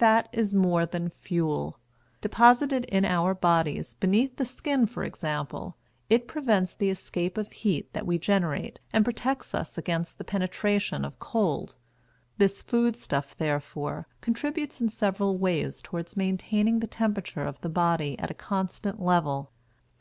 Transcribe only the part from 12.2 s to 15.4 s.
This food stuff, therefore, contributes in several